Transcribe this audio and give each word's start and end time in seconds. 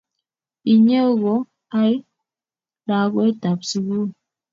Inye 0.73 0.99
ko 1.21 1.33
I 1.85 1.89
lakwetab 2.87 3.59
sugul 3.69 4.07